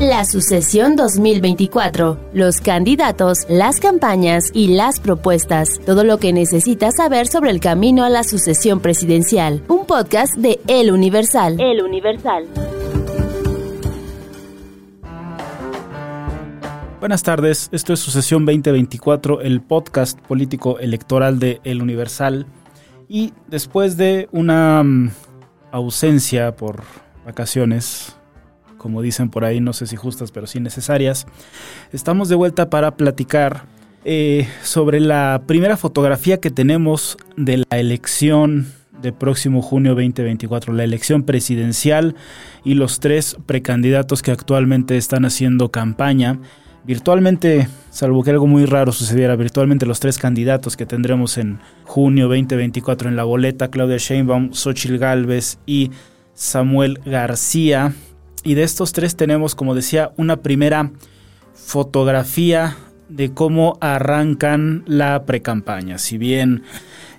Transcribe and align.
La 0.00 0.24
sucesión 0.24 0.94
2024. 0.94 2.30
Los 2.32 2.60
candidatos, 2.60 3.38
las 3.48 3.80
campañas 3.80 4.52
y 4.54 4.76
las 4.76 5.00
propuestas. 5.00 5.80
Todo 5.84 6.04
lo 6.04 6.18
que 6.18 6.32
necesitas 6.32 6.98
saber 6.98 7.26
sobre 7.26 7.50
el 7.50 7.58
camino 7.58 8.04
a 8.04 8.08
la 8.08 8.22
sucesión 8.22 8.78
presidencial. 8.78 9.64
Un 9.66 9.86
podcast 9.86 10.36
de 10.36 10.60
El 10.68 10.92
Universal. 10.92 11.60
El 11.60 11.82
Universal. 11.82 12.46
Buenas 17.00 17.24
tardes, 17.24 17.68
esto 17.72 17.92
es 17.92 17.98
Sucesión 17.98 18.46
2024, 18.46 19.40
el 19.40 19.60
podcast 19.62 20.20
político 20.20 20.78
electoral 20.78 21.40
de 21.40 21.60
El 21.64 21.82
Universal. 21.82 22.46
Y 23.08 23.32
después 23.48 23.96
de 23.96 24.28
una 24.30 24.80
mm, 24.84 25.10
ausencia 25.72 26.54
por 26.54 26.84
vacaciones, 27.26 28.17
como 28.78 29.02
dicen 29.02 29.28
por 29.28 29.44
ahí, 29.44 29.60
no 29.60 29.72
sé 29.72 29.86
si 29.86 29.96
justas, 29.96 30.30
pero 30.30 30.46
sí 30.46 30.60
necesarias, 30.60 31.26
estamos 31.92 32.28
de 32.28 32.36
vuelta 32.36 32.70
para 32.70 32.96
platicar 32.96 33.64
eh, 34.04 34.48
sobre 34.62 35.00
la 35.00 35.42
primera 35.46 35.76
fotografía 35.76 36.40
que 36.40 36.50
tenemos 36.50 37.18
de 37.36 37.64
la 37.68 37.78
elección 37.78 38.72
de 39.02 39.12
próximo 39.12 39.60
junio 39.62 39.94
2024, 39.94 40.72
la 40.72 40.84
elección 40.84 41.24
presidencial 41.24 42.16
y 42.64 42.74
los 42.74 43.00
tres 43.00 43.36
precandidatos 43.46 44.22
que 44.22 44.30
actualmente 44.30 44.96
están 44.96 45.24
haciendo 45.24 45.70
campaña 45.70 46.40
virtualmente, 46.88 47.68
salvo 47.90 48.22
que 48.22 48.30
algo 48.30 48.46
muy 48.46 48.64
raro 48.64 48.92
sucediera, 48.92 49.36
virtualmente 49.36 49.84
los 49.84 50.00
tres 50.00 50.16
candidatos 50.16 50.74
que 50.74 50.86
tendremos 50.86 51.36
en 51.36 51.58
junio 51.84 52.28
2024 52.28 53.10
en 53.10 53.16
la 53.16 53.24
boleta, 53.24 53.68
Claudia 53.68 53.98
Sheinbaum, 53.98 54.54
Xochitl 54.54 54.96
Galvez 54.96 55.58
y 55.66 55.90
Samuel 56.32 56.98
García. 57.04 57.92
Y 58.48 58.54
de 58.54 58.62
estos 58.62 58.94
tres 58.94 59.14
tenemos, 59.14 59.54
como 59.54 59.74
decía, 59.74 60.12
una 60.16 60.38
primera 60.38 60.90
fotografía 61.52 62.78
de 63.10 63.34
cómo 63.34 63.76
arrancan 63.82 64.84
la 64.86 65.26
precampaña. 65.26 65.98
Si 65.98 66.16
bien 66.16 66.62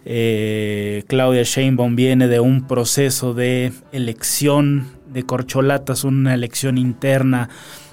eh, 0.06 1.04
Claudia 1.08 1.44
Sheinbaum 1.44 1.96
viene 1.96 2.28
de 2.28 2.40
un 2.40 2.66
proceso 2.66 3.36
de 3.36 3.72
elección 3.92 4.88
de 5.14 5.22
corcholatas, 5.22 6.04
una 6.04 6.34
elección 6.34 6.80
interna 6.80 7.50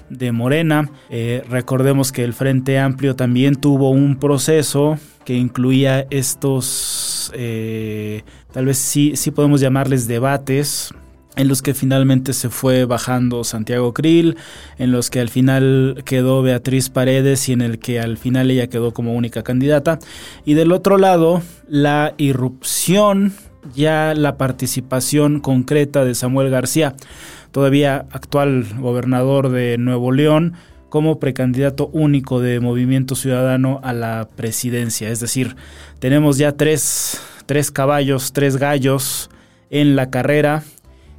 de 0.09 0.31
Morena. 0.31 0.89
Eh, 1.11 1.43
recordemos 1.47 2.11
que 2.11 2.23
el 2.23 2.33
Frente 2.33 2.79
Amplio 2.79 3.15
también 3.15 3.53
tuvo 3.53 3.91
un 3.91 4.17
proceso 4.17 4.97
que 5.25 5.35
incluía 5.35 6.07
estos, 6.09 7.31
eh, 7.35 8.23
tal 8.51 8.65
vez 8.65 8.79
sí, 8.79 9.11
sí 9.15 9.29
podemos 9.29 9.61
llamarles 9.61 10.07
debates, 10.07 10.91
en 11.37 11.47
los 11.47 11.61
que 11.61 11.73
finalmente 11.73 12.33
se 12.33 12.49
fue 12.49 12.85
bajando 12.85 13.43
Santiago 13.43 13.93
Krill, 13.93 14.37
en 14.77 14.91
los 14.91 15.09
que 15.09 15.19
al 15.19 15.29
final 15.29 16.01
quedó 16.05 16.41
Beatriz 16.41 16.89
Paredes 16.89 17.47
y 17.49 17.53
en 17.53 17.61
el 17.61 17.79
que 17.79 17.99
al 17.99 18.17
final 18.17 18.51
ella 18.51 18.67
quedó 18.67 18.93
como 18.93 19.13
única 19.13 19.43
candidata. 19.43 19.99
Y 20.45 20.55
del 20.55 20.71
otro 20.71 20.97
lado, 20.97 21.41
la 21.67 22.13
irrupción, 22.17 23.33
ya 23.75 24.13
la 24.15 24.37
participación 24.37 25.39
concreta 25.39 26.03
de 26.03 26.15
Samuel 26.15 26.49
García 26.49 26.95
todavía 27.51 28.05
actual 28.11 28.65
gobernador 28.77 29.49
de 29.49 29.77
Nuevo 29.79 30.11
León, 30.11 30.53
como 30.89 31.19
precandidato 31.19 31.87
único 31.87 32.39
de 32.39 32.59
Movimiento 32.59 33.15
Ciudadano 33.15 33.79
a 33.83 33.93
la 33.93 34.29
presidencia. 34.35 35.09
Es 35.09 35.19
decir, 35.19 35.55
tenemos 35.99 36.37
ya 36.37 36.51
tres, 36.53 37.19
tres 37.45 37.71
caballos, 37.71 38.31
tres 38.31 38.57
gallos 38.57 39.29
en 39.69 39.95
la 39.95 40.09
carrera 40.09 40.63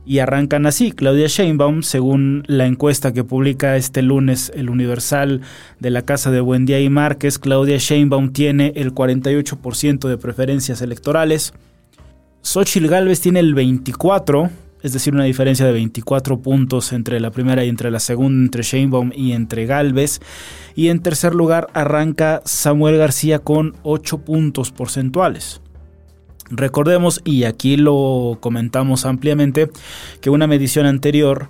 y 0.09 0.21
arrancan 0.21 0.65
así. 0.65 0.91
Claudia 0.93 1.27
Sheinbaum, 1.27 1.83
según 1.83 2.43
la 2.47 2.67
encuesta 2.67 3.13
que 3.13 3.25
publica 3.25 3.77
este 3.77 4.01
lunes 4.01 4.51
el 4.57 4.71
Universal 4.71 5.43
de 5.81 5.91
la 5.91 6.01
Casa 6.03 6.31
de 6.31 6.41
Buendía 6.41 6.81
y 6.81 6.89
Márquez, 6.89 7.39
Claudia 7.39 7.77
Sheinbaum 7.77 8.33
tiene 8.33 8.73
el 8.75 8.95
48% 8.95 10.09
de 10.09 10.17
preferencias 10.17 10.81
electorales. 10.81 11.53
Xochitl 12.41 12.87
Gálvez 12.87 13.21
tiene 13.21 13.41
el 13.41 13.55
24%, 13.55 14.51
es 14.83 14.95
decir, 14.95 15.13
una 15.13 15.25
diferencia 15.25 15.67
de 15.67 15.73
24 15.73 16.41
puntos 16.41 16.95
entre 16.95 17.21
la 17.21 17.31
primera 17.31 17.63
y 17.63 17.69
entre 17.69 17.91
la 17.91 18.01
segunda, 18.01 18.47
entre 18.47 18.63
Sheinbaum 18.63 19.13
y 19.15 19.33
entre 19.33 19.67
Galvez. 19.67 20.21
Y 20.75 20.89
en 20.89 21.01
tercer 21.01 21.35
lugar 21.35 21.67
arranca 21.75 22.41
Samuel 22.47 22.97
García 22.97 23.41
con 23.41 23.77
8 23.83 24.25
puntos 24.25 24.73
porcentuales. 24.73 25.61
Recordemos, 26.51 27.21
y 27.25 27.45
aquí 27.45 27.77
lo 27.77 28.39
comentamos 28.41 29.05
ampliamente, 29.05 29.71
que 30.21 30.31
una 30.31 30.47
medición 30.47 30.87
anterior 30.87 31.49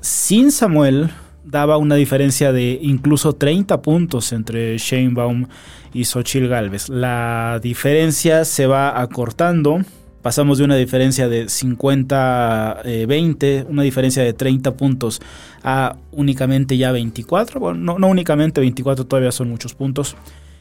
sin 0.00 0.52
Samuel 0.52 1.10
daba 1.44 1.76
una 1.78 1.94
diferencia 1.94 2.52
de 2.52 2.78
incluso 2.82 3.32
30 3.32 3.80
puntos 3.82 4.32
entre 4.32 4.76
Sheinbaum 4.78 5.46
y 5.92 6.04
Xochitl 6.04 6.46
Galvez. 6.46 6.88
La 6.88 7.58
diferencia 7.62 8.44
se 8.44 8.66
va 8.66 9.00
acortando 9.00 9.80
pasamos 10.22 10.58
de 10.58 10.64
una 10.64 10.76
diferencia 10.76 11.28
de 11.28 11.46
50-20, 11.46 13.42
eh, 13.42 13.64
una 13.68 13.82
diferencia 13.82 14.22
de 14.22 14.32
30 14.34 14.76
puntos, 14.76 15.20
a 15.62 15.96
únicamente 16.12 16.76
ya 16.76 16.92
24. 16.92 17.58
Bueno, 17.60 17.98
no, 17.98 18.08
únicamente 18.08 18.60
24, 18.60 19.06
todavía 19.06 19.32
son 19.32 19.48
muchos 19.48 19.74
puntos. 19.74 20.16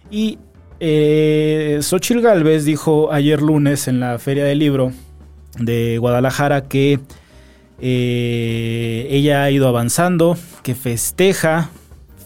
Y 0.09 0.38
eh, 0.80 1.80
Xochitl 1.82 2.22
Galvez 2.22 2.66
dijo 2.66 3.12
ayer 3.12 3.42
lunes 3.42 3.88
en 3.88 4.00
la 4.00 4.20
Feria 4.20 4.44
del 4.44 4.60
Libro 4.60 4.92
de 5.60 5.98
Guadalajara 5.98 6.64
que 6.64 7.00
eh, 7.80 9.08
ella 9.10 9.44
ha 9.44 9.52
ido 9.52 9.68
avanzando, 9.68 10.38
que 10.64 10.76
festeja, 10.76 11.70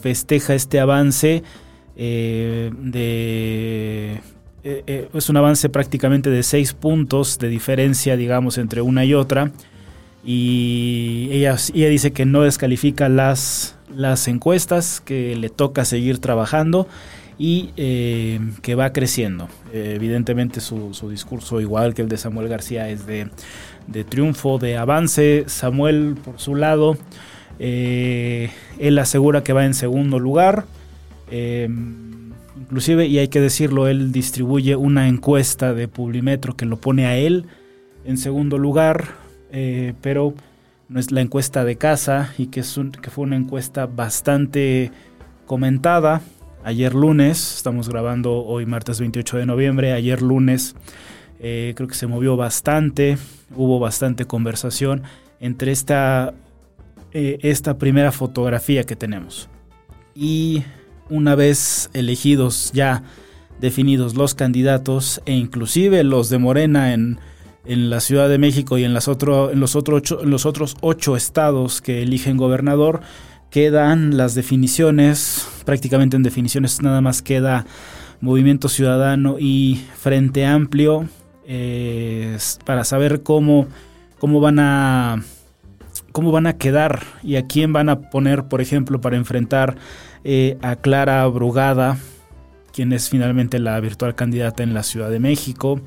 festeja 0.01 0.53
este 0.55 0.79
avance 0.79 1.43
eh, 1.95 2.71
de 2.77 4.21
eh, 4.63 5.09
es 5.13 5.29
un 5.29 5.37
avance 5.37 5.69
prácticamente 5.69 6.29
de 6.29 6.43
seis 6.43 6.73
puntos 6.73 7.39
de 7.39 7.49
diferencia, 7.49 8.15
digamos, 8.15 8.57
entre 8.57 8.81
una 8.81 9.03
y 9.05 9.13
otra. 9.13 9.51
Y 10.23 11.29
ella, 11.31 11.55
ella 11.73 11.89
dice 11.89 12.11
que 12.11 12.25
no 12.25 12.43
descalifica 12.43 13.09
las, 13.09 13.75
las 13.95 14.27
encuestas, 14.27 15.01
que 15.01 15.35
le 15.35 15.49
toca 15.49 15.83
seguir 15.83 16.19
trabajando 16.19 16.87
y 17.37 17.71
eh, 17.77 18.39
que 18.61 18.75
va 18.75 18.93
creciendo. 18.93 19.47
evidentemente 19.73 20.61
su, 20.61 20.91
discurso, 21.09 21.61
igual 21.61 21.93
que 21.93 22.01
el 22.01 22.09
de 22.09 22.17
Samuel 22.17 22.47
García, 22.47 22.89
es 22.89 23.05
de, 23.05 23.29
de 23.87 24.03
triunfo, 24.03 24.57
de 24.57 24.77
avance. 24.77 25.45
Samuel, 25.47 26.15
por 26.23 26.39
su 26.39 26.55
lado, 26.55 26.97
él 27.59 28.99
asegura 28.99 29.43
que 29.43 29.53
va 29.53 29.65
en 29.65 29.73
segundo 29.73 30.19
lugar. 30.19 30.65
Inclusive, 32.61 33.07
y 33.07 33.17
hay 33.17 33.27
que 33.27 33.41
decirlo, 33.41 33.87
él 33.87 34.11
distribuye 34.11 34.75
una 34.75 35.07
encuesta 35.07 35.73
de 35.73 35.87
Publimetro 35.87 36.55
que 36.55 36.65
lo 36.65 36.77
pone 36.77 37.05
a 37.05 37.17
él 37.17 37.45
en 38.05 38.17
segundo 38.17 38.57
lugar, 38.57 39.09
eh, 39.51 39.93
pero 40.01 40.33
no 40.87 40.99
es 40.99 41.11
la 41.11 41.21
encuesta 41.21 41.65
de 41.65 41.75
casa 41.75 42.33
y 42.37 42.47
que, 42.47 42.61
es 42.61 42.79
que 43.01 43.09
fue 43.09 43.23
una 43.23 43.35
encuesta 43.35 43.87
bastante 43.87 44.91
comentada. 45.45 46.21
Ayer 46.63 46.93
lunes, 46.93 47.55
estamos 47.55 47.89
grabando 47.89 48.33
hoy 48.45 48.67
martes 48.67 48.99
28 48.99 49.37
de 49.37 49.45
noviembre, 49.47 49.93
ayer 49.93 50.21
lunes 50.21 50.75
eh, 51.39 51.73
creo 51.75 51.87
que 51.87 51.95
se 51.95 52.05
movió 52.05 52.37
bastante, 52.37 53.17
hubo 53.55 53.79
bastante 53.79 54.25
conversación 54.25 55.01
entre 55.39 55.71
esta, 55.71 56.35
eh, 57.13 57.39
esta 57.41 57.79
primera 57.79 58.11
fotografía 58.11 58.83
que 58.83 58.95
tenemos. 58.95 59.49
Y 60.13 60.61
una 61.09 61.33
vez 61.33 61.89
elegidos 61.93 62.71
ya 62.75 63.01
definidos 63.59 64.13
los 64.13 64.35
candidatos 64.35 65.19
e 65.25 65.33
inclusive 65.33 66.03
los 66.03 66.29
de 66.29 66.37
Morena 66.37 66.93
en, 66.93 67.17
la 67.65 68.01
Ciudad 68.01 68.29
de 68.29 68.37
México 68.37 68.77
y 68.77 68.83
en, 68.83 68.93
las 68.93 69.07
otro, 69.07 69.51
en, 69.51 69.59
los 69.59 69.73
los 69.73 70.45
otros 70.45 70.77
ocho 70.81 71.15
estados 71.15 71.81
que 71.81 72.03
eligen 72.03 72.37
gobernador, 72.37 73.01
quedan 73.51 74.17
las 74.17 74.33
definiciones, 74.33 75.47
prácticamente 75.65 76.15
en 76.15 76.23
definiciones 76.23 76.81
nada 76.81 77.01
más 77.01 77.21
queda 77.21 77.65
Movimiento 78.21 78.69
Ciudadano 78.69 79.37
y 79.39 79.83
Frente 79.95 80.45
Amplio, 80.45 81.07
eh, 81.45 82.37
para 82.65 82.83
saber 82.83 83.21
cómo 83.21 83.67
cómo 84.19 84.39
van 84.39 84.59
a 84.59 85.21
cómo 86.11 86.31
van 86.31 86.47
a 86.47 86.53
quedar 86.53 87.01
y 87.23 87.35
a 87.35 87.47
quién 87.47 87.73
van 87.73 87.89
a 87.89 88.09
poner, 88.09 88.45
por 88.45 88.61
ejemplo, 88.61 89.01
para 89.01 89.17
enfrentar 89.17 89.75
eh, 90.23 90.57
a 90.61 90.75
Clara 90.75 91.25
Brugada, 91.27 91.97
quien 92.71 92.93
es 92.93 93.09
finalmente 93.09 93.59
la 93.59 93.79
virtual 93.79 94.15
candidata 94.15 94.63
en 94.63 94.73
la 94.73 94.83
Ciudad 94.83 95.09
de 95.09 95.19
México, 95.19 95.81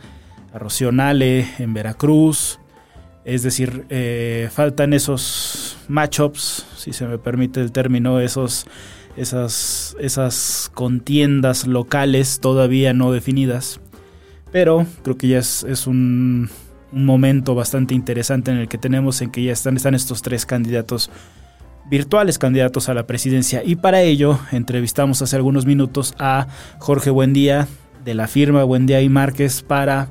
a 0.52 0.58
Rocío 0.58 0.92
Nale 0.92 1.46
en 1.58 1.72
Veracruz. 1.72 2.58
Es 3.24 3.42
decir, 3.42 3.86
eh, 3.88 4.48
faltan 4.52 4.92
esos 4.92 5.78
matchups, 5.88 6.66
si 6.76 6.92
se 6.92 7.06
me 7.06 7.18
permite 7.18 7.60
el 7.60 7.72
término, 7.72 8.20
esos, 8.20 8.66
esas, 9.16 9.96
esas 9.98 10.70
contiendas 10.74 11.66
locales 11.66 12.40
todavía 12.40 12.92
no 12.92 13.12
definidas. 13.12 13.80
Pero 14.52 14.86
creo 15.02 15.16
que 15.16 15.28
ya 15.28 15.38
es, 15.38 15.86
un, 15.86 16.50
momento 16.92 17.56
bastante 17.56 17.92
interesante 17.92 18.52
en 18.52 18.58
el 18.58 18.68
que 18.68 18.78
tenemos 18.78 19.20
en 19.20 19.32
que 19.32 19.42
ya 19.42 19.52
están, 19.52 19.76
están 19.76 19.96
estos 19.96 20.22
tres 20.22 20.46
candidatos 20.46 21.10
virtuales 21.90 22.38
candidatos 22.38 22.88
a 22.88 22.94
la 22.94 23.06
presidencia. 23.06 23.62
Y 23.64 23.76
para 23.76 24.02
ello 24.02 24.38
entrevistamos 24.52 25.20
hace 25.22 25.34
algunos 25.34 25.66
minutos 25.66 26.14
a 26.18 26.46
Jorge 26.78 27.10
Buendía 27.10 27.66
de 28.04 28.14
la 28.14 28.28
firma 28.28 28.64
Buendía 28.64 29.00
y 29.00 29.08
Márquez 29.08 29.62
para, 29.62 30.08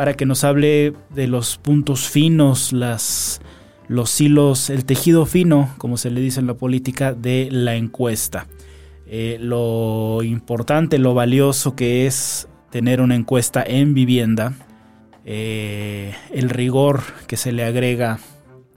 para 0.00 0.14
que 0.14 0.24
nos 0.24 0.44
hable 0.44 0.94
de 1.10 1.26
los 1.26 1.58
puntos 1.58 2.08
finos, 2.08 2.72
las, 2.72 3.42
los 3.86 4.18
hilos, 4.18 4.70
el 4.70 4.86
tejido 4.86 5.26
fino, 5.26 5.74
como 5.76 5.98
se 5.98 6.10
le 6.10 6.22
dice 6.22 6.40
en 6.40 6.46
la 6.46 6.54
política, 6.54 7.12
de 7.12 7.50
la 7.52 7.74
encuesta. 7.74 8.46
Eh, 9.04 9.36
lo 9.42 10.22
importante, 10.22 10.96
lo 10.96 11.12
valioso 11.12 11.76
que 11.76 12.06
es 12.06 12.48
tener 12.70 13.02
una 13.02 13.14
encuesta 13.14 13.62
en 13.62 13.92
vivienda, 13.92 14.54
eh, 15.26 16.14
el 16.32 16.48
rigor 16.48 17.02
que 17.26 17.36
se 17.36 17.52
le 17.52 17.62
agrega 17.62 18.20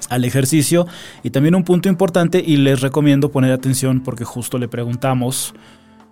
al 0.10 0.26
ejercicio 0.26 0.88
y 1.24 1.30
también 1.30 1.56
un 1.56 1.64
punto 1.64 1.88
importante 1.88 2.44
y 2.46 2.58
les 2.58 2.81
recomiendo 2.81 3.31
poner 3.31 3.54
atención 3.54 4.02
porque 4.04 4.26
justo 4.26 4.58
le 4.58 4.68
preguntamos 4.68 5.56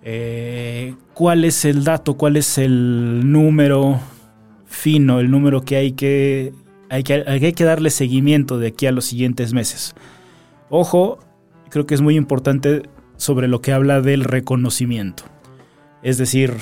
eh, 0.02 0.94
cuál 1.12 1.44
es 1.44 1.66
el 1.66 1.84
dato, 1.84 2.14
cuál 2.14 2.38
es 2.38 2.56
el 2.56 3.30
número 3.30 4.00
fino, 4.82 5.20
el 5.20 5.30
número 5.30 5.62
que 5.64 5.76
hay 5.76 5.92
que, 5.92 6.52
hay 6.90 7.04
que, 7.04 7.22
hay 7.24 7.52
que 7.52 7.64
darle 7.64 7.88
seguimiento 7.88 8.58
de 8.58 8.66
aquí 8.66 8.86
a 8.86 8.92
los 8.92 9.04
siguientes 9.04 9.52
meses. 9.52 9.94
Ojo, 10.70 11.20
creo 11.70 11.86
que 11.86 11.94
es 11.94 12.00
muy 12.00 12.16
importante 12.16 12.82
sobre 13.16 13.46
lo 13.46 13.60
que 13.60 13.72
habla 13.72 14.00
del 14.00 14.24
reconocimiento. 14.24 15.22
Es 16.02 16.18
decir, 16.18 16.54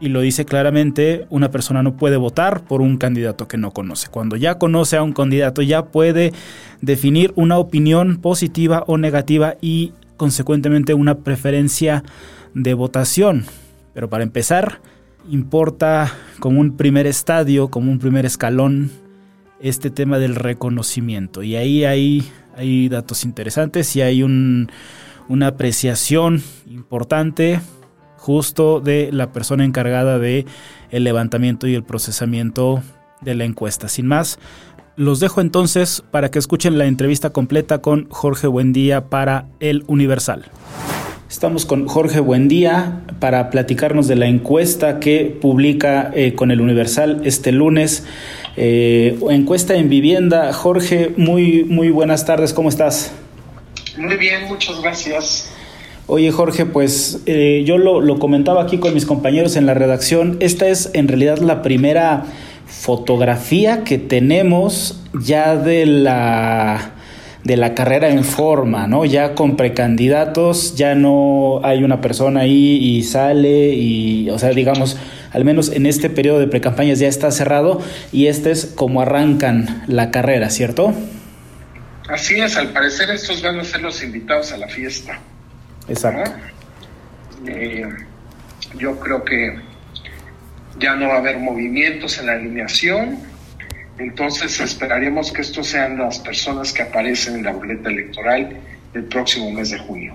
y 0.00 0.08
lo 0.08 0.20
dice 0.20 0.46
claramente, 0.46 1.28
una 1.30 1.52
persona 1.52 1.84
no 1.84 1.96
puede 1.96 2.16
votar 2.16 2.64
por 2.64 2.80
un 2.80 2.98
candidato 2.98 3.46
que 3.46 3.56
no 3.56 3.70
conoce. 3.70 4.08
Cuando 4.08 4.34
ya 4.34 4.58
conoce 4.58 4.96
a 4.96 5.04
un 5.04 5.12
candidato 5.12 5.62
ya 5.62 5.86
puede 5.86 6.32
definir 6.80 7.32
una 7.36 7.58
opinión 7.58 8.16
positiva 8.16 8.82
o 8.88 8.98
negativa 8.98 9.54
y 9.60 9.92
consecuentemente 10.16 10.92
una 10.92 11.18
preferencia 11.18 12.02
de 12.54 12.74
votación. 12.74 13.44
Pero 13.94 14.10
para 14.10 14.24
empezar, 14.24 14.80
importa 15.30 16.12
como 16.38 16.60
un 16.60 16.76
primer 16.76 17.06
estadio, 17.06 17.68
como 17.68 17.90
un 17.90 17.98
primer 17.98 18.26
escalón, 18.26 18.90
este 19.60 19.90
tema 19.90 20.18
del 20.18 20.34
reconocimiento. 20.34 21.42
Y 21.42 21.56
ahí 21.56 21.84
hay, 21.84 22.30
hay 22.56 22.88
datos 22.88 23.24
interesantes 23.24 23.94
y 23.96 24.02
hay 24.02 24.22
una 24.22 25.46
apreciación 25.46 26.42
importante 26.66 27.60
justo 28.16 28.80
de 28.80 29.10
la 29.12 29.32
persona 29.32 29.64
encargada 29.64 30.18
de 30.18 30.44
el 30.90 31.04
levantamiento 31.04 31.66
y 31.66 31.74
el 31.74 31.84
procesamiento 31.84 32.82
de 33.20 33.34
la 33.34 33.44
encuesta. 33.44 33.88
Sin 33.88 34.06
más, 34.06 34.38
los 34.96 35.20
dejo 35.20 35.40
entonces 35.40 36.02
para 36.10 36.30
que 36.30 36.38
escuchen 36.38 36.78
la 36.78 36.86
entrevista 36.86 37.30
completa 37.30 37.78
con 37.78 38.08
Jorge 38.10 38.48
Buendía 38.48 39.08
para 39.08 39.46
El 39.60 39.84
Universal. 39.86 40.46
Estamos 41.28 41.66
con 41.66 41.86
Jorge 41.86 42.20
Buendía 42.20 43.02
para 43.20 43.50
platicarnos 43.50 44.08
de 44.08 44.16
la 44.16 44.28
encuesta 44.28 44.98
que 44.98 45.26
publica 45.26 46.10
eh, 46.14 46.32
con 46.34 46.50
El 46.50 46.62
Universal 46.62 47.20
este 47.24 47.52
lunes. 47.52 48.04
Eh, 48.56 49.18
encuesta 49.28 49.74
en 49.74 49.90
vivienda. 49.90 50.50
Jorge, 50.54 51.12
muy, 51.18 51.64
muy 51.64 51.90
buenas 51.90 52.24
tardes, 52.24 52.54
¿cómo 52.54 52.70
estás? 52.70 53.12
Muy 53.98 54.16
bien, 54.16 54.48
muchas 54.48 54.80
gracias. 54.80 55.50
Oye 56.06 56.30
Jorge, 56.32 56.64
pues 56.64 57.20
eh, 57.26 57.62
yo 57.66 57.76
lo, 57.76 58.18
comentaba 58.18 58.62
aquí 58.62 58.78
con 58.78 58.94
mis 58.94 59.04
compañeros 59.04 59.56
en 59.56 59.66
la 59.66 59.74
redacción, 59.74 60.38
esta 60.40 60.68
es 60.68 60.90
en 60.94 61.08
realidad 61.08 61.36
la 61.36 61.60
primera 61.60 62.24
fotografía 62.66 63.84
que 63.84 63.98
tenemos 63.98 65.02
ya 65.20 65.56
de 65.56 65.84
la 65.84 66.92
de 67.48 67.56
la 67.56 67.74
carrera 67.74 68.10
en 68.10 68.24
forma, 68.24 68.86
¿no? 68.86 69.06
Ya 69.06 69.34
con 69.34 69.56
precandidatos, 69.56 70.76
ya 70.76 70.94
no 70.94 71.62
hay 71.64 71.82
una 71.82 72.02
persona 72.02 72.40
ahí 72.40 72.76
y 72.76 73.02
sale 73.04 73.70
y, 73.70 74.28
o 74.28 74.38
sea, 74.38 74.50
digamos, 74.50 74.98
al 75.32 75.46
menos 75.46 75.72
en 75.72 75.86
este 75.86 76.10
periodo 76.10 76.40
de 76.40 76.46
precampañas 76.46 76.98
ya 76.98 77.08
está 77.08 77.30
cerrado 77.30 77.80
y 78.12 78.26
este 78.26 78.50
es 78.50 78.66
como 78.66 79.00
arrancan 79.00 79.82
la 79.86 80.10
carrera, 80.10 80.50
¿cierto? 80.50 80.92
Así 82.10 82.38
es, 82.38 82.54
al 82.58 82.68
parecer 82.74 83.08
estos 83.08 83.40
van 83.40 83.58
a 83.58 83.64
ser 83.64 83.80
los 83.80 84.02
invitados 84.02 84.52
a 84.52 84.58
la 84.58 84.68
fiesta. 84.68 85.18
Exacto. 85.88 86.30
Eh, 87.46 87.88
yo 88.76 89.00
creo 89.00 89.24
que 89.24 89.58
ya 90.78 90.96
no 90.96 91.08
va 91.08 91.14
a 91.14 91.18
haber 91.18 91.38
movimientos 91.38 92.18
en 92.18 92.26
la 92.26 92.32
alineación, 92.32 93.20
entonces 93.98 94.60
esperaríamos 94.60 95.32
que 95.32 95.42
estos 95.42 95.66
sean 95.66 95.98
las 95.98 96.18
personas 96.18 96.72
que 96.72 96.82
aparecen 96.82 97.36
en 97.36 97.44
la 97.44 97.52
boleta 97.52 97.90
electoral 97.90 98.56
el 98.94 99.04
próximo 99.04 99.50
mes 99.50 99.70
de 99.70 99.78
junio. 99.78 100.14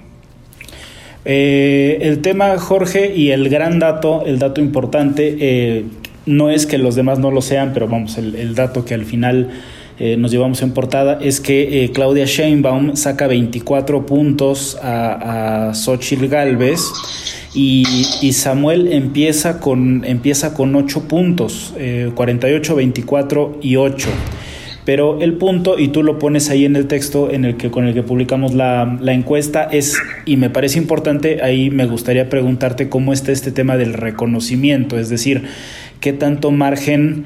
Eh, 1.26 2.00
el 2.02 2.22
tema, 2.22 2.58
Jorge, 2.58 3.14
y 3.16 3.32
el 3.32 3.50
gran 3.50 3.80
dato, 3.80 4.26
el 4.26 4.40
dato 4.40 4.60
importante, 4.60 5.38
eh, 5.40 5.86
no 6.26 6.50
es 6.50 6.66
que 6.66 6.78
los 6.78 6.96
demás 6.96 7.20
no 7.20 7.32
lo 7.32 7.42
sean, 7.42 7.72
pero 7.74 7.88
vamos, 7.88 8.18
el 8.18 8.56
dato 8.56 8.84
que 8.86 8.94
al 8.94 9.06
final 9.06 9.50
eh, 10.00 10.18
nos 10.18 10.31
llevamos 10.31 10.62
en 10.62 10.72
portada 10.72 11.19
es 11.22 11.40
que 11.40 11.84
eh, 11.84 11.92
Claudia 11.92 12.25
Sheinbaum 12.25 12.95
saca 12.95 13.28
24 13.28 14.06
puntos 14.06 14.78
a, 14.81 15.69
a 15.69 15.74
Xochitl 15.75 16.28
Galvez 16.28 16.81
y, 17.54 18.31
Samuel 18.34 18.92
empieza 18.92 19.60
con, 19.60 20.04
empieza 20.06 20.56
con 20.56 20.75
8 20.75 21.07
puntos, 21.07 21.74
48, 22.16 22.74
eh, 22.74 22.75
24 22.75 23.60
y 23.62 23.75
8 23.75 24.10
pero 24.86 25.22
el 25.22 25.36
punto, 25.36 25.80
y 25.80 25.90
tú 25.90 26.04
lo 26.04 26.19
pones 26.19 26.50
ahí 26.50 26.66
en 26.66 26.75
el 26.75 26.88
texto 26.88 27.31
en 27.31 27.46
el 27.46 27.56
que, 27.56 27.72
con 27.72 27.88
el 27.88 27.94
que 27.94 28.03
publicamos 28.03 28.53
la, 28.53 28.98
la, 29.00 29.13
encuesta, 29.13 29.63
es, 29.63 29.98
y 30.25 30.36
me 30.36 30.50
parece 30.50 30.77
importante, 30.77 31.41
ahí 31.41 31.70
me 31.70 31.86
gustaría 31.86 32.29
preguntarte 32.29 32.89
cómo 32.89 33.13
está 33.13 33.32
este 33.32 33.53
tema 33.53 33.77
del 33.77 33.94
reconocimiento, 33.94 35.00
es 35.00 35.08
decir, 35.08 35.44
qué 36.01 36.12
tanto 36.12 36.51
margen 36.51 37.24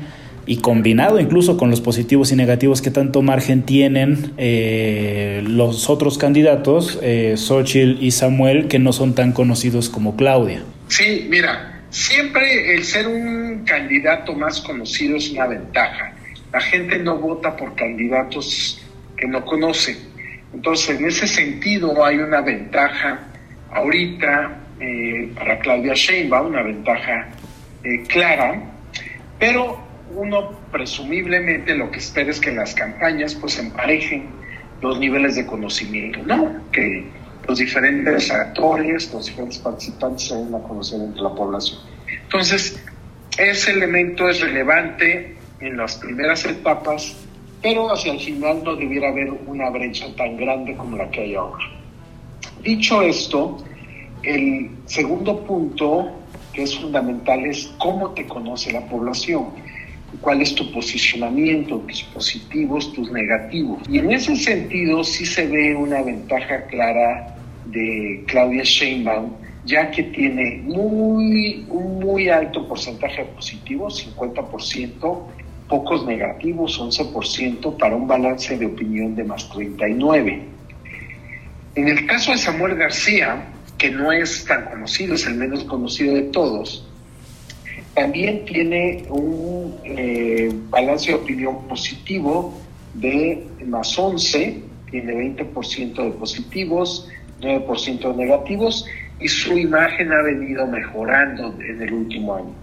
y 0.48 0.58
combinado 0.58 1.20
incluso 1.20 1.58
con 1.58 1.70
los 1.70 1.82
positivos 1.82 2.32
y 2.32 2.36
negativos 2.36 2.82
que 2.82 2.90
tanto 2.90 3.22
margen 3.22 3.64
tienen 3.64 4.34
eh, 4.38 5.44
los 5.46 5.90
otros 5.90 6.18
candidatos, 6.18 6.98
eh, 7.04 7.36
Xochitl 7.36 8.02
y 8.02 8.12
Samuel, 8.12 8.68
que 8.68 8.80
no 8.80 8.94
son 8.94 9.14
tan 9.14 9.34
conocidos 9.34 9.90
como 9.90 10.16
Claudia. 10.16 10.64
Sí, 10.88 11.28
mira, 11.30 11.84
siempre 11.90 12.74
el 12.74 12.84
ser 12.86 13.08
un 13.08 13.64
candidato 13.66 14.34
más 14.34 14.62
conocido 14.62 15.18
es 15.18 15.30
una 15.32 15.48
ventaja. 15.48 16.14
La 16.54 16.62
gente 16.62 16.98
no 17.00 17.18
vota 17.18 17.56
por 17.56 17.76
candidatos 17.76 18.82
que 19.18 19.28
no 19.28 19.44
conoce. 19.44 19.98
Entonces, 20.54 20.98
en 20.98 21.06
ese 21.06 21.28
sentido 21.28 22.06
hay 22.06 22.18
una 22.18 22.40
ventaja 22.42 23.28
ahorita 23.72 24.58
eh, 24.80 25.30
para 25.36 25.60
Claudia 25.60 25.94
Sheinbaum, 25.94 26.48
una 26.48 26.64
ventaja 26.64 27.28
eh, 27.84 28.04
clara, 28.08 28.62
pero 29.40 29.87
uno 30.16 30.52
presumiblemente 30.72 31.76
lo 31.76 31.92
que 31.92 32.00
espera 32.00 32.32
es 32.32 32.40
que 32.40 32.52
las 32.52 32.74
campañas 32.74 33.36
pues 33.36 33.60
emparejen 33.60 34.30
los 34.82 35.00
niveles 35.00 35.36
de 35.36 35.46
conocimiento, 35.46 36.20
¿no? 36.26 36.62
Que 36.72 37.06
los 37.48 37.60
diferentes 37.60 38.32
actores, 38.32 39.12
los 39.14 39.26
diferentes 39.26 39.58
participantes 39.60 40.28
se 40.28 40.36
den 40.36 40.54
a 40.54 40.60
conocer 40.60 41.02
entre 41.02 41.22
la 41.22 41.34
población. 41.34 41.80
Entonces, 42.24 42.84
ese 43.38 43.72
elemento 43.72 44.30
es 44.30 44.42
relevante 44.42 45.36
en 45.60 45.78
las 45.78 45.96
primeras 45.96 46.46
etapas, 46.46 47.16
pero 47.62 47.92
hacia 47.92 48.14
el 48.14 48.20
final 48.20 48.64
no 48.64 48.76
debiera 48.76 49.10
haber 49.10 49.32
una 49.32 49.70
brecha 49.70 50.06
tan 50.16 50.38
grande 50.38 50.76
como 50.76 50.98
la 50.98 51.10
que 51.10 51.22
hay 51.22 51.36
ahora. 51.36 51.66
Dicho 52.64 53.02
esto, 53.02 53.64
el 54.24 54.70
segundo 54.86 55.44
punto 55.46 56.12
que 56.54 56.64
es 56.64 56.78
fundamental 56.78 57.46
es 57.46 57.72
cómo 57.78 58.12
te 58.12 58.26
conoce 58.26 58.72
la 58.72 58.82
población 58.88 59.46
cuál 60.22 60.42
es 60.42 60.56
tu 60.56 60.72
posicionamiento, 60.72 61.78
tus 61.80 62.04
positivos, 62.04 62.94
tus 62.94 63.12
negativos. 63.12 63.80
Y 63.90 64.00
en 64.00 64.12
ese 64.12 64.36
sentido 64.36 65.04
sí 65.04 65.26
se 65.26 65.48
ve 65.48 65.76
una 65.76 66.02
ventaja 66.02 66.66
clara 66.66 67.36
de 67.66 68.24
Claudia 68.28 68.64
Sheinbaum, 68.64 69.32
ya 69.66 69.92
que 69.92 70.04
tiene 70.04 70.62
muy, 70.64 71.66
un 71.70 72.00
muy 72.00 72.30
alto 72.30 72.68
porcentaje 72.68 73.24
de 73.24 73.30
positivos, 73.32 74.08
50%, 74.16 75.20
pocos 75.68 76.06
negativos, 76.06 76.80
11%, 76.80 77.78
para 77.78 77.96
un 77.96 78.08
balance 78.08 78.58
de 78.58 78.66
opinión 78.66 79.16
de 79.16 79.26
más 79.26 79.50
39. 79.50 80.42
En 81.76 81.88
el 81.88 82.06
caso 82.08 82.32
de 82.32 82.38
Samuel 82.38 82.76
García, 82.76 83.44
que 83.78 83.92
no 83.92 84.12
es 84.12 84.46
tan 84.46 84.66
conocido, 84.66 85.16
es 85.16 85.28
el 85.28 85.36
menos 85.36 85.64
conocido 85.66 86.16
de 86.16 86.24
todos, 86.24 86.87
también 87.98 88.46
tiene 88.46 89.06
un 89.10 89.76
eh, 89.84 90.52
balance 90.70 91.12
de 91.12 91.16
opinión 91.16 91.68
positivo 91.68 92.54
de 92.94 93.48
más 93.66 93.98
11, 93.98 94.62
tiene 94.92 95.36
20% 95.36 96.04
de 96.04 96.12
positivos, 96.12 97.10
9% 97.42 98.00
de 98.00 98.26
negativos, 98.26 98.86
y 99.20 99.28
su 99.28 99.58
imagen 99.58 100.14
ha 100.14 100.22
venido 100.22 100.68
mejorando 100.68 101.56
en 101.60 101.82
el 101.82 101.92
último 101.92 102.36
año. 102.36 102.54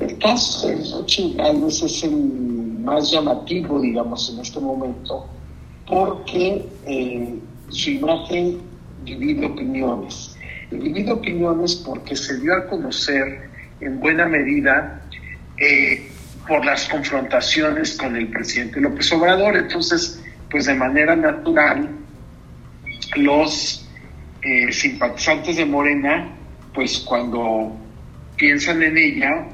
Entonces, 0.00 0.92
tal 1.36 1.60
vez 1.60 1.82
es 1.82 2.02
el 2.02 2.16
más 2.16 3.12
llamativo, 3.12 3.80
digamos, 3.80 4.32
en 4.34 4.40
este 4.40 4.58
momento, 4.58 5.28
porque 5.86 6.66
eh, 6.86 7.34
su 7.68 7.90
imagen 7.90 8.58
divide 9.04 9.46
opiniones. 9.46 10.36
Divide 10.72 11.12
opiniones 11.12 11.76
porque 11.76 12.16
se 12.16 12.40
dio 12.40 12.52
a 12.52 12.66
conocer 12.66 13.55
en 13.80 14.00
buena 14.00 14.26
medida 14.26 15.02
eh, 15.58 16.08
por 16.46 16.64
las 16.64 16.88
confrontaciones 16.88 17.96
con 17.96 18.16
el 18.16 18.28
presidente 18.28 18.80
López 18.80 19.12
Obrador. 19.12 19.56
Entonces, 19.56 20.22
pues 20.50 20.66
de 20.66 20.74
manera 20.74 21.16
natural, 21.16 21.88
los 23.16 23.88
eh, 24.42 24.72
simpatizantes 24.72 25.56
de 25.56 25.66
Morena, 25.66 26.28
pues 26.72 27.00
cuando 27.00 27.76
piensan 28.36 28.82
en 28.82 28.96
ella, 28.96 29.46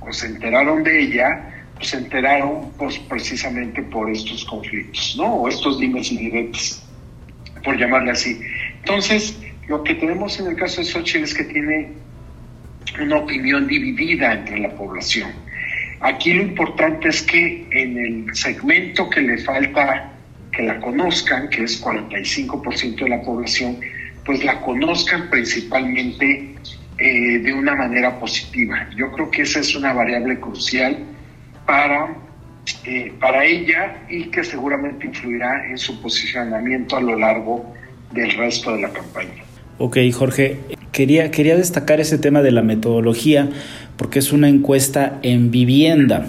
o 0.00 0.12
se 0.12 0.26
enteraron 0.26 0.82
de 0.84 1.00
ella, 1.00 1.66
pues 1.74 1.88
se 1.88 1.96
enteraron 1.96 2.70
pues 2.78 2.98
precisamente 2.98 3.82
por 3.82 4.10
estos 4.10 4.44
conflictos, 4.44 5.16
¿no? 5.18 5.34
O 5.34 5.48
estos 5.48 5.80
dimes 5.80 6.12
y 6.12 6.18
diretes, 6.18 6.82
por 7.64 7.76
llamarle 7.78 8.12
así. 8.12 8.40
Entonces, 8.78 9.38
lo 9.66 9.82
que 9.82 9.94
tenemos 9.94 10.38
en 10.38 10.48
el 10.48 10.56
caso 10.56 10.82
de 10.82 10.86
Xochitl 10.86 11.24
es 11.24 11.34
que 11.34 11.44
tiene 11.44 11.92
una 13.00 13.18
opinión 13.18 13.66
dividida 13.66 14.32
entre 14.32 14.58
la 14.58 14.70
población. 14.70 15.30
Aquí 16.00 16.34
lo 16.34 16.42
importante 16.42 17.08
es 17.08 17.22
que 17.22 17.66
en 17.70 17.96
el 17.98 18.34
segmento 18.34 19.08
que 19.08 19.22
le 19.22 19.38
falta 19.38 20.12
que 20.52 20.62
la 20.62 20.78
conozcan, 20.80 21.48
que 21.48 21.64
es 21.64 21.82
45% 21.82 22.96
de 22.96 23.08
la 23.08 23.22
población, 23.22 23.78
pues 24.24 24.44
la 24.44 24.60
conozcan 24.60 25.28
principalmente 25.30 26.54
eh, 26.98 27.38
de 27.38 27.52
una 27.52 27.74
manera 27.74 28.18
positiva. 28.18 28.88
Yo 28.96 29.10
creo 29.12 29.30
que 29.30 29.42
esa 29.42 29.60
es 29.60 29.74
una 29.74 29.92
variable 29.92 30.38
crucial 30.38 30.96
para, 31.66 32.14
eh, 32.84 33.12
para 33.20 33.44
ella 33.44 34.04
y 34.08 34.24
que 34.26 34.44
seguramente 34.44 35.06
influirá 35.06 35.66
en 35.68 35.78
su 35.78 36.00
posicionamiento 36.00 36.96
a 36.96 37.00
lo 37.00 37.18
largo 37.18 37.74
del 38.12 38.30
resto 38.32 38.74
de 38.74 38.82
la 38.82 38.92
campaña. 38.92 39.42
Ok, 39.78 39.98
Jorge, 40.12 40.60
quería, 40.92 41.30
quería 41.30 41.56
destacar 41.56 42.00
ese 42.00 42.16
tema 42.18 42.42
de 42.42 42.52
la 42.52 42.62
metodología 42.62 43.48
porque 43.96 44.20
es 44.20 44.32
una 44.32 44.48
encuesta 44.48 45.18
en 45.22 45.50
vivienda. 45.50 46.26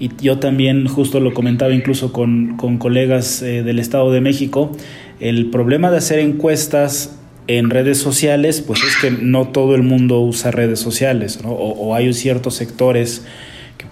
Y 0.00 0.10
yo 0.20 0.38
también 0.38 0.88
justo 0.88 1.20
lo 1.20 1.32
comentaba 1.32 1.72
incluso 1.72 2.12
con, 2.12 2.56
con 2.56 2.78
colegas 2.78 3.42
eh, 3.42 3.62
del 3.62 3.78
Estado 3.78 4.10
de 4.10 4.20
México, 4.20 4.72
el 5.20 5.50
problema 5.50 5.90
de 5.90 5.98
hacer 5.98 6.18
encuestas 6.18 7.16
en 7.46 7.68
redes 7.68 7.98
sociales, 7.98 8.60
pues 8.60 8.80
es 8.82 8.96
que 8.96 9.10
no 9.10 9.48
todo 9.48 9.74
el 9.74 9.82
mundo 9.82 10.20
usa 10.20 10.50
redes 10.50 10.80
sociales, 10.80 11.40
¿no? 11.42 11.50
o, 11.50 11.94
hay 11.94 12.12
ciertos 12.12 12.54
sectores 12.54 13.24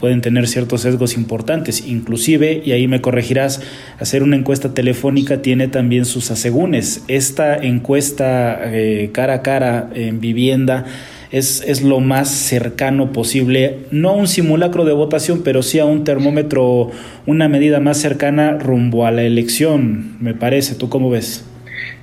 pueden 0.00 0.20
tener 0.20 0.46
ciertos 0.48 0.82
sesgos 0.82 1.16
importantes. 1.16 1.86
Inclusive, 1.86 2.62
y 2.64 2.72
ahí 2.72 2.88
me 2.88 3.00
corregirás, 3.00 3.60
hacer 3.98 4.22
una 4.22 4.36
encuesta 4.36 4.74
telefónica 4.74 5.42
tiene 5.42 5.68
también 5.68 6.04
sus 6.04 6.30
asegúnes. 6.30 7.02
Esta 7.08 7.56
encuesta 7.56 8.60
eh, 8.64 9.10
cara 9.12 9.34
a 9.34 9.42
cara 9.42 9.90
en 9.94 10.20
vivienda 10.20 10.86
es, 11.30 11.62
es, 11.66 11.82
lo 11.82 12.00
más 12.00 12.30
cercano 12.30 13.12
posible, 13.12 13.80
no 13.90 14.14
un 14.14 14.28
simulacro 14.28 14.84
de 14.84 14.94
votación, 14.94 15.42
pero 15.42 15.62
sí 15.62 15.78
a 15.78 15.84
un 15.84 16.04
termómetro, 16.04 16.90
una 17.26 17.48
medida 17.48 17.80
más 17.80 18.00
cercana 18.00 18.52
rumbo 18.52 19.04
a 19.04 19.10
la 19.10 19.22
elección, 19.22 20.16
me 20.20 20.32
parece. 20.34 20.74
¿Tú 20.74 20.88
cómo 20.88 21.10
ves? 21.10 21.44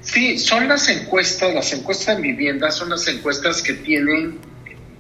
Sí, 0.01 0.37
son 0.37 0.67
las 0.67 0.87
encuestas, 0.89 1.53
las 1.55 1.73
encuestas 1.73 2.17
en 2.17 2.21
vivienda 2.21 2.69
son 2.69 2.89
las 2.91 3.07
encuestas 3.07 3.63
que 3.63 3.73
tienen 3.73 4.37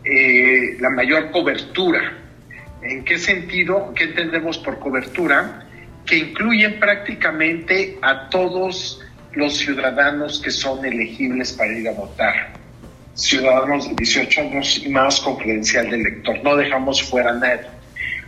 eh, 0.03 0.77
la 0.79 0.89
mayor 0.89 1.29
cobertura. 1.29 2.24
¿En 2.85 3.03
qué 3.03 3.17
sentido? 3.17 3.93
¿Qué 3.95 4.05
entendemos 4.05 4.57
por 4.59 4.79
cobertura? 4.79 5.65
Que 6.05 6.17
incluyen 6.17 6.79
prácticamente 6.79 7.97
a 8.01 8.29
todos 8.29 9.01
los 9.33 9.57
ciudadanos 9.57 10.39
que 10.39 10.51
son 10.51 10.85
elegibles 10.85 11.53
para 11.53 11.73
ir 11.73 11.87
a 11.89 11.91
votar. 11.91 12.53
Ciudadanos 13.15 13.89
de 13.89 13.95
18 13.95 14.41
años 14.41 14.81
y 14.85 14.89
más 14.89 15.19
con 15.19 15.37
credencial 15.37 15.89
de 15.89 15.97
elector. 15.97 16.43
No 16.43 16.55
dejamos 16.55 17.01
fuera 17.01 17.31
a 17.31 17.35
nadie. 17.35 17.65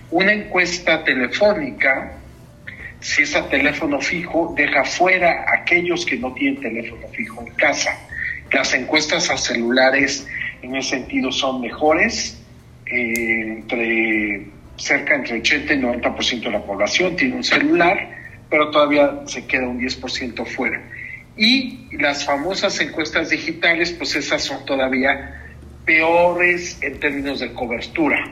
Una 0.09 0.33
encuesta 0.33 1.03
telefónica 1.03 2.17
si 2.99 3.23
es 3.23 3.35
a 3.35 3.47
teléfono 3.47 4.01
fijo, 4.01 4.53
deja 4.57 4.83
fuera 4.83 5.45
a 5.47 5.61
aquellos 5.61 6.05
que 6.05 6.17
no 6.17 6.33
tienen 6.33 6.61
teléfono 6.61 7.07
fijo 7.09 7.43
en 7.45 7.53
casa. 7.53 7.95
Las 8.51 8.73
encuestas 8.73 9.29
a 9.29 9.37
celulares 9.37 10.27
en 10.61 10.75
ese 10.75 10.89
sentido 10.89 11.31
son 11.31 11.61
mejores, 11.61 12.41
entre 12.89 14.47
cerca 14.77 15.15
entre 15.15 15.39
80 15.39 15.73
y 15.73 15.79
90% 15.79 16.43
de 16.43 16.51
la 16.51 16.63
población 16.63 17.15
tiene 17.15 17.35
un 17.35 17.43
celular, 17.43 17.97
pero 18.49 18.69
todavía 18.71 19.21
se 19.25 19.45
queda 19.45 19.67
un 19.67 19.79
10% 19.79 20.45
fuera. 20.45 20.81
Y 21.35 21.87
las 21.97 22.25
famosas 22.25 22.79
encuestas 22.79 23.29
digitales, 23.29 23.91
pues 23.91 24.15
esas 24.15 24.43
son 24.43 24.65
todavía 24.65 25.43
peores 25.85 26.77
en 26.81 26.99
términos 26.99 27.39
de 27.39 27.53
cobertura, 27.53 28.23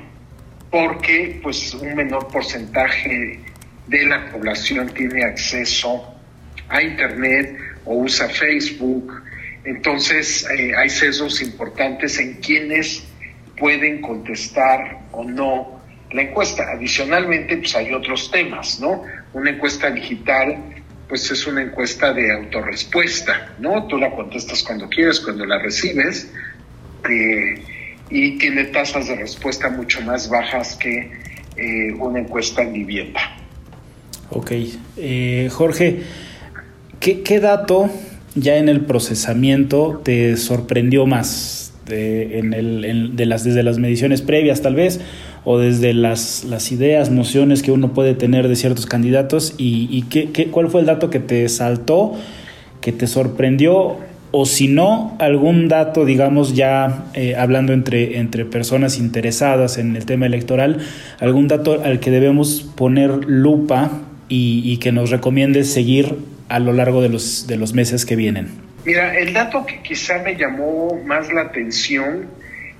porque 0.71 1.39
pues 1.41 1.73
un 1.73 1.95
menor 1.95 2.27
porcentaje 2.27 3.39
de 3.87 4.05
la 4.05 4.29
población 4.31 4.89
tiene 4.89 5.23
acceso 5.23 6.15
a 6.69 6.81
Internet 6.81 7.57
o 7.85 7.95
usa 7.95 8.27
Facebook. 8.27 9.21
Entonces 9.63 10.47
eh, 10.49 10.75
hay 10.75 10.89
sesgos 10.89 11.41
importantes 11.41 12.19
en 12.19 12.35
quienes 12.35 13.03
pueden 13.57 14.01
contestar 14.01 14.99
o 15.11 15.23
no 15.23 15.81
la 16.11 16.21
encuesta. 16.21 16.71
Adicionalmente, 16.71 17.57
pues 17.57 17.75
hay 17.75 17.93
otros 17.93 18.31
temas, 18.31 18.79
¿no? 18.79 19.03
Una 19.33 19.51
encuesta 19.51 19.89
digital, 19.91 20.57
pues 21.07 21.29
es 21.31 21.45
una 21.45 21.61
encuesta 21.61 22.13
de 22.13 22.31
autorrespuesta, 22.31 23.53
¿no? 23.59 23.87
Tú 23.87 23.97
la 23.97 24.11
contestas 24.11 24.63
cuando 24.63 24.89
quieres, 24.89 25.19
cuando 25.19 25.45
la 25.45 25.59
recibes, 25.59 26.31
eh, 27.09 27.63
y 28.09 28.37
tiene 28.37 28.65
tasas 28.65 29.07
de 29.07 29.15
respuesta 29.15 29.69
mucho 29.69 30.01
más 30.01 30.29
bajas 30.29 30.75
que 30.75 31.11
eh, 31.57 31.93
una 31.99 32.19
encuesta 32.19 32.61
en 32.61 32.73
vivienda. 32.73 33.21
Ok. 34.29 34.51
Eh, 34.97 35.49
Jorge, 35.51 36.01
¿qué, 36.99 37.39
dato 37.39 37.89
ya 38.35 38.57
en 38.57 38.69
el 38.69 38.81
procesamiento 38.81 40.01
te 40.03 40.35
sorprendió 40.37 41.05
más 41.05 41.64
de, 41.85 42.39
en 42.39 42.53
el, 42.53 43.15
de 43.15 43.25
las, 43.25 43.43
desde 43.43 43.63
las 43.63 43.77
mediciones 43.77 44.21
previas 44.21 44.61
tal 44.61 44.75
vez 44.75 45.01
o 45.43 45.59
desde 45.59 45.93
las, 45.93 46.43
las 46.43 46.71
ideas, 46.71 47.11
nociones 47.11 47.61
que 47.61 47.71
uno 47.71 47.93
puede 47.93 48.15
tener 48.15 48.47
de 48.47 48.55
ciertos 48.55 48.85
candidatos 48.85 49.53
y, 49.57 50.03
qué, 50.09 50.31
qué, 50.31 50.47
cuál 50.47 50.69
fue 50.69 50.81
el 50.81 50.87
dato 50.87 51.09
que 51.09 51.19
te 51.19 51.47
saltó, 51.49 52.13
que 52.81 52.91
te 52.91 53.07
sorprendió 53.07 53.97
o 54.37 54.45
si 54.45 54.67
no, 54.67 55.15
algún 55.19 55.69
dato, 55.69 56.03
digamos, 56.03 56.55
ya 56.55 57.05
eh, 57.13 57.37
hablando 57.37 57.71
entre, 57.71 58.17
entre 58.17 58.43
personas 58.43 58.97
interesadas 58.97 59.77
en 59.77 59.95
el 59.95 60.05
tema 60.05 60.25
electoral, 60.25 60.79
algún 61.21 61.47
dato 61.47 61.81
al 61.81 62.01
que 62.01 62.11
debemos 62.11 62.69
poner 62.75 63.23
lupa 63.27 63.91
y, 64.27 64.75
que 64.77 64.91
nos 64.91 65.09
recomiende 65.09 65.63
seguir 65.63 66.17
a 66.49 66.59
lo 66.59 66.73
largo 66.73 67.01
de 67.01 67.07
los, 67.07 67.47
de 67.47 67.55
los 67.55 67.73
meses 67.73 68.05
que 68.05 68.17
vienen? 68.17 68.49
Mira, 68.85 69.17
el 69.17 69.33
dato 69.33 69.65
que 69.65 69.81
quizá 69.81 70.19
me 70.19 70.35
llamó 70.35 71.01
más 71.05 71.33
la 71.33 71.41
atención, 71.41 72.29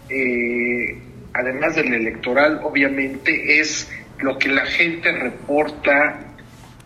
eh, 0.07 0.95
además 1.33 1.75
del 1.75 1.93
electoral, 1.93 2.61
obviamente, 2.63 3.59
es 3.59 3.89
lo 4.19 4.37
que 4.37 4.49
la 4.49 4.67
gente 4.67 5.11
reporta 5.11 6.19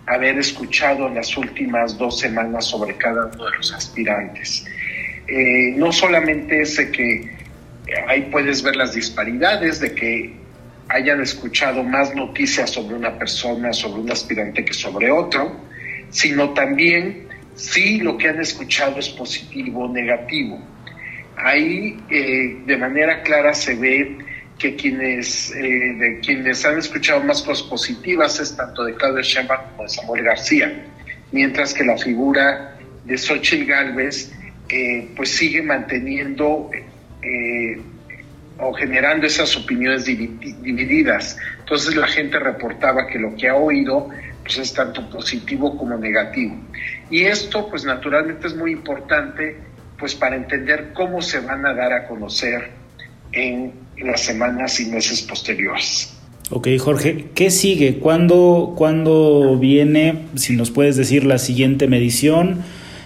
haber 0.05 0.39
escuchado 0.39 1.07
en 1.07 1.15
las 1.15 1.35
últimas 1.35 1.97
dos 1.97 2.17
semanas 2.19 2.65
sobre 2.65 2.95
cada 2.95 3.25
uno 3.25 3.45
de 3.51 3.57
los 3.57 3.73
aspirantes. 3.73 4.65
Eh, 5.27 5.73
no 5.75 5.91
solamente 5.91 6.61
es 6.61 6.77
de 6.77 6.89
que 6.89 7.29
ahí 8.07 8.29
puedes 8.31 8.63
ver 8.63 8.77
las 8.77 8.93
disparidades, 8.93 9.81
de 9.81 9.93
que 9.93 10.33
hayan 10.87 11.21
escuchado 11.21 11.83
más 11.83 12.15
noticias 12.15 12.71
sobre 12.71 12.95
una 12.95 13.19
persona, 13.19 13.73
sobre 13.73 14.01
un 14.01 14.11
aspirante 14.11 14.63
que 14.63 14.73
sobre 14.73 15.11
otro, 15.11 15.59
sino 16.09 16.51
también 16.53 17.28
si 17.59 17.99
lo 17.99 18.17
que 18.17 18.29
han 18.29 18.39
escuchado 18.39 18.99
es 18.99 19.09
positivo 19.09 19.83
o 19.83 19.91
negativo. 19.91 20.61
Ahí 21.35 21.99
eh, 22.09 22.61
de 22.65 22.77
manera 22.77 23.21
clara 23.21 23.53
se 23.53 23.75
ve 23.75 24.17
que 24.57 24.75
quienes, 24.75 25.51
eh, 25.51 25.93
de 25.97 26.19
quienes 26.21 26.63
han 26.65 26.77
escuchado 26.77 27.21
más 27.21 27.41
cosas 27.41 27.67
positivas 27.67 28.39
es 28.39 28.55
tanto 28.55 28.85
de 28.85 28.93
Claudia 28.95 29.21
Sheinbaum 29.21 29.71
como 29.71 29.83
de 29.83 29.89
Samuel 29.89 30.23
García, 30.23 30.85
mientras 31.33 31.73
que 31.73 31.83
la 31.83 31.97
figura 31.97 32.77
de 33.03 33.17
Xochitl 33.17 33.65
Galvez 33.65 34.31
eh, 34.69 35.09
pues 35.15 35.29
sigue 35.29 35.61
manteniendo 35.61 36.71
o 38.57 38.73
generando 38.73 39.27
esas 39.27 39.55
opiniones 39.57 40.05
divididas. 40.05 41.37
Entonces 41.59 41.95
la 41.95 42.07
gente 42.07 42.39
reportaba 42.39 43.07
que 43.07 43.19
lo 43.19 43.35
que 43.35 43.49
ha 43.49 43.55
oído 43.55 44.09
pues 44.43 44.57
es 44.57 44.73
tanto 44.73 45.09
positivo 45.09 45.77
como 45.77 45.97
negativo. 45.97 46.57
Y 47.09 47.23
esto 47.23 47.67
pues 47.69 47.85
naturalmente 47.85 48.47
es 48.47 48.55
muy 48.55 48.71
importante 48.71 49.57
pues 49.97 50.15
para 50.15 50.35
entender 50.35 50.91
cómo 50.93 51.21
se 51.21 51.39
van 51.39 51.65
a 51.65 51.73
dar 51.73 51.91
a 51.91 52.07
conocer 52.07 52.69
en 53.31 53.73
las 53.97 54.21
semanas 54.21 54.79
y 54.79 54.85
meses 54.85 55.21
posteriores. 55.21 56.15
Ok, 56.51 56.67
Jorge, 56.79 57.27
¿qué 57.35 57.51
sigue? 57.51 57.99
¿Cuándo, 57.99 58.73
¿Cuándo 58.75 59.57
viene, 59.59 60.25
si 60.35 60.55
nos 60.55 60.71
puedes 60.71 60.95
decir, 60.95 61.23
la 61.23 61.37
siguiente 61.37 61.87
medición? 61.87 62.63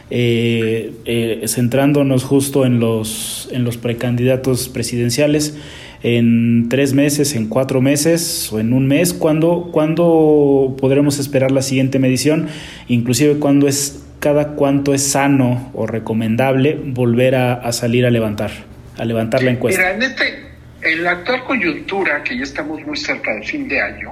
Eh, 0.10 0.94
eh, 1.06 1.42
centrándonos 1.48 2.24
justo 2.24 2.66
en 2.66 2.80
los, 2.80 3.50
en 3.52 3.64
los 3.64 3.78
precandidatos 3.78 4.70
presidenciales, 4.70 5.58
en 6.04 6.68
tres 6.70 6.94
meses, 6.94 7.34
en 7.34 7.48
cuatro 7.48 7.82
meses 7.82 8.52
o 8.52 8.60
en 8.60 8.74
un 8.74 8.88
mes, 8.88 9.14
¿cuándo, 9.14 9.70
¿cuándo 9.72 10.76
podremos 10.80 11.18
esperar 11.18 11.52
la 11.52 11.62
siguiente 11.62 11.98
medición? 11.98 12.50
Inclusive, 12.90 13.40
¿cuándo 13.40 13.70
es, 13.70 14.06
cada 14.20 14.50
cuánto 14.50 14.94
es 14.94 15.02
sano 15.02 15.72
o 15.74 15.88
recomendable 15.88 16.78
volver 16.86 17.36
a, 17.36 17.72
salir 17.72 18.06
a 18.06 18.10
levantar, 18.10 18.52
a 18.98 19.06
levantar 19.06 19.44
la 19.44 19.52
encuesta? 19.52 19.82
Mira, 19.82 19.96
en, 19.96 20.04
este, 20.04 20.44
en 20.82 21.04
la 21.04 21.12
actual 21.12 21.46
coyuntura, 21.46 22.22
que 22.22 22.38
ya 22.38 22.44
estamos 22.44 22.86
muy 22.86 22.98
cerca 22.98 23.34
del 23.34 23.46
fin 23.46 23.70
de 23.70 23.80
año, 23.80 24.12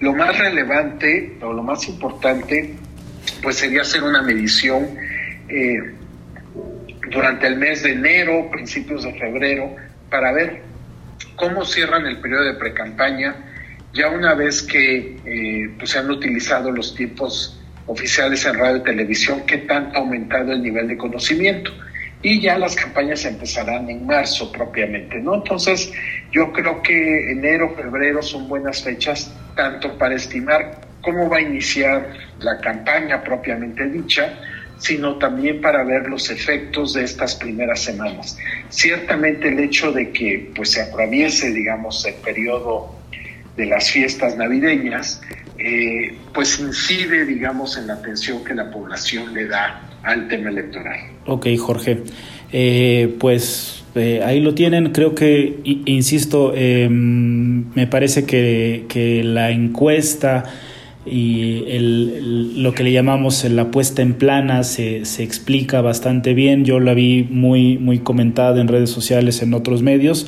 lo 0.00 0.12
más 0.12 0.36
relevante 0.36 1.34
o 1.40 1.52
lo 1.52 1.62
más 1.62 1.88
importante 1.88 2.74
pues 3.42 3.56
sería 3.56 3.82
hacer 3.82 4.02
una 4.02 4.22
medición 4.22 4.88
eh, 5.48 5.78
durante 7.10 7.46
el 7.46 7.56
mes 7.56 7.82
de 7.82 7.92
enero, 7.92 8.50
principios 8.50 9.04
de 9.04 9.12
febrero, 9.14 9.76
para 10.10 10.32
ver 10.32 10.62
cómo 11.36 11.64
cierran 11.64 12.06
el 12.06 12.18
periodo 12.18 12.44
de 12.44 12.54
precampaña, 12.54 13.34
ya 13.92 14.08
una 14.08 14.34
vez 14.34 14.62
que 14.62 15.16
eh, 15.24 15.70
pues 15.78 15.90
se 15.90 15.98
han 15.98 16.10
utilizado 16.10 16.70
los 16.70 16.94
tiempos 16.94 17.60
oficiales 17.86 18.44
en 18.46 18.58
radio 18.58 18.78
y 18.78 18.82
televisión, 18.82 19.42
qué 19.46 19.58
tanto 19.58 19.98
ha 19.98 20.00
aumentado 20.00 20.52
el 20.52 20.62
nivel 20.62 20.88
de 20.88 20.96
conocimiento. 20.96 21.70
Y 22.22 22.40
ya 22.40 22.58
las 22.58 22.74
campañas 22.74 23.24
empezarán 23.26 23.90
en 23.90 24.06
marzo 24.06 24.50
propiamente, 24.50 25.20
¿no? 25.20 25.34
Entonces, 25.34 25.92
yo 26.32 26.50
creo 26.52 26.80
que 26.80 27.30
enero, 27.32 27.74
febrero 27.76 28.22
son 28.22 28.48
buenas 28.48 28.82
fechas, 28.82 29.30
tanto 29.54 29.98
para 29.98 30.14
estimar 30.14 30.80
cómo 31.02 31.28
va 31.28 31.36
a 31.36 31.42
iniciar 31.42 32.14
la 32.40 32.58
campaña 32.60 33.22
propiamente 33.22 33.86
dicha, 33.90 34.38
sino 34.84 35.14
también 35.16 35.62
para 35.62 35.82
ver 35.82 36.10
los 36.10 36.28
efectos 36.30 36.92
de 36.92 37.04
estas 37.04 37.36
primeras 37.36 37.80
semanas. 37.80 38.36
Ciertamente 38.68 39.48
el 39.48 39.58
hecho 39.58 39.92
de 39.92 40.10
que 40.10 40.50
pues, 40.54 40.72
se 40.72 40.82
atraviese, 40.82 41.52
digamos, 41.54 42.04
el 42.04 42.14
periodo 42.16 42.94
de 43.56 43.64
las 43.64 43.90
fiestas 43.90 44.36
navideñas, 44.36 45.22
eh, 45.58 46.14
pues 46.34 46.60
incide, 46.60 47.24
digamos, 47.24 47.78
en 47.78 47.86
la 47.86 47.94
atención 47.94 48.44
que 48.44 48.54
la 48.54 48.70
población 48.70 49.32
le 49.32 49.46
da 49.46 49.88
al 50.02 50.28
tema 50.28 50.50
electoral. 50.50 51.00
Ok, 51.24 51.46
Jorge. 51.58 52.02
Eh, 52.52 53.16
pues 53.18 53.84
eh, 53.94 54.20
ahí 54.22 54.40
lo 54.40 54.54
tienen. 54.54 54.92
Creo 54.92 55.14
que, 55.14 55.60
insisto, 55.86 56.52
em, 56.54 57.72
me 57.74 57.86
parece 57.86 58.26
que, 58.26 58.84
que 58.90 59.24
la 59.24 59.50
encuesta 59.50 60.44
y 61.06 61.64
el, 61.68 62.62
lo 62.62 62.72
que 62.72 62.82
le 62.82 62.92
llamamos 62.92 63.44
la 63.44 63.70
puesta 63.70 64.02
en 64.02 64.14
plana 64.14 64.64
se, 64.64 65.04
se, 65.04 65.22
explica 65.22 65.80
bastante 65.80 66.32
bien. 66.32 66.64
Yo 66.64 66.80
la 66.80 66.94
vi 66.94 67.26
muy, 67.30 67.78
muy 67.78 67.98
comentada 67.98 68.60
en 68.60 68.68
redes 68.68 68.90
sociales, 68.90 69.42
en 69.42 69.52
otros 69.52 69.82
medios. 69.82 70.26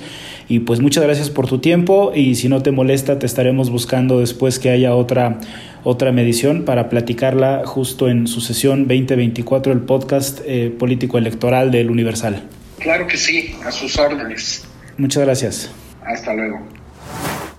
Y 0.48 0.60
pues 0.60 0.80
muchas 0.80 1.02
gracias 1.02 1.30
por 1.30 1.48
tu 1.48 1.58
tiempo 1.58 2.12
y 2.14 2.36
si 2.36 2.48
no 2.48 2.62
te 2.62 2.70
molesta 2.70 3.18
te 3.18 3.26
estaremos 3.26 3.70
buscando 3.70 4.20
después 4.20 4.58
que 4.58 4.70
haya 4.70 4.94
otra, 4.94 5.40
otra 5.82 6.12
medición 6.12 6.64
para 6.64 6.88
platicarla 6.88 7.62
justo 7.64 8.08
en 8.08 8.26
su 8.26 8.40
sesión 8.40 8.86
2024, 8.86 9.72
el 9.72 9.80
podcast 9.80 10.40
eh, 10.44 10.72
político 10.78 11.18
electoral 11.18 11.70
del 11.70 11.90
Universal. 11.90 12.42
Claro 12.78 13.06
que 13.06 13.16
sí, 13.16 13.56
a 13.64 13.72
sus 13.72 13.98
órdenes. 13.98 14.64
Muchas 14.98 15.24
gracias. 15.24 15.70
Hasta 16.04 16.32
luego. 16.34 16.75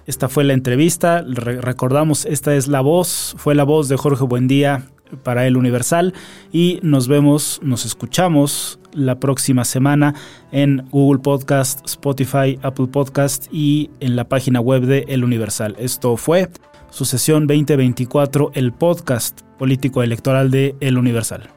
Esta 0.07 0.29
fue 0.29 0.45
la 0.45 0.53
entrevista. 0.53 1.21
recordamos, 1.27 2.25
esta 2.25 2.55
es 2.55 2.69
la 2.69 2.79
voz, 2.79 3.35
fue 3.37 3.55
la 3.55 3.65
voz 3.65 3.89
de 3.89 3.97
Jorge 3.97 4.23
Buendía 4.23 4.87
para 5.23 5.45
El 5.45 5.57
Universal 5.57 6.13
y 6.51 6.79
nos 6.81 7.09
vemos, 7.09 7.59
nos 7.61 7.85
escuchamos 7.85 8.79
la 8.93 9.19
próxima 9.19 9.65
semana 9.65 10.15
en 10.53 10.87
Google 10.91 11.19
Podcast, 11.21 11.85
Spotify, 11.85 12.57
Apple 12.61 12.87
Podcast 12.87 13.47
y 13.51 13.89
en 13.99 14.15
la 14.15 14.29
página 14.29 14.61
web 14.61 14.83
de 14.83 15.05
El 15.09 15.25
Universal. 15.25 15.75
Esto 15.77 16.15
fue 16.15 16.49
su 16.89 17.03
sesión 17.03 17.45
2024, 17.45 18.51
el 18.53 18.71
podcast 18.71 19.41
político 19.59 20.03
electoral 20.03 20.51
de 20.51 20.75
El 20.79 20.97
Universal. 20.97 21.56